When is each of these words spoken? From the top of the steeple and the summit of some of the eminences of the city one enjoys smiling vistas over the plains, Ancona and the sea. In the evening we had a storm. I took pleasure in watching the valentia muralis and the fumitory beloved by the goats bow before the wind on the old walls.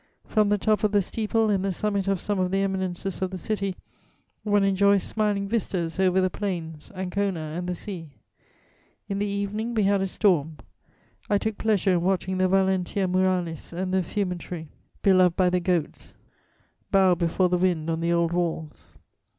From 0.25 0.49
the 0.49 0.57
top 0.57 0.83
of 0.83 0.93
the 0.93 1.01
steeple 1.03 1.51
and 1.51 1.63
the 1.63 1.71
summit 1.71 2.07
of 2.07 2.19
some 2.19 2.39
of 2.39 2.49
the 2.49 2.57
eminences 2.63 3.21
of 3.21 3.29
the 3.29 3.37
city 3.37 3.75
one 4.43 4.63
enjoys 4.63 5.03
smiling 5.03 5.47
vistas 5.47 5.99
over 5.99 6.19
the 6.19 6.27
plains, 6.31 6.91
Ancona 6.95 7.53
and 7.55 7.69
the 7.69 7.75
sea. 7.75 8.15
In 9.07 9.19
the 9.19 9.27
evening 9.27 9.75
we 9.75 9.83
had 9.83 10.01
a 10.01 10.07
storm. 10.07 10.57
I 11.29 11.37
took 11.37 11.59
pleasure 11.59 11.91
in 11.91 12.01
watching 12.01 12.39
the 12.39 12.47
valentia 12.47 13.07
muralis 13.07 13.71
and 13.73 13.93
the 13.93 14.01
fumitory 14.01 14.69
beloved 15.03 15.35
by 15.35 15.51
the 15.51 15.59
goats 15.59 16.17
bow 16.91 17.13
before 17.13 17.49
the 17.49 17.59
wind 17.59 17.87
on 17.87 17.99
the 18.01 18.11
old 18.11 18.31
walls. 18.31 18.95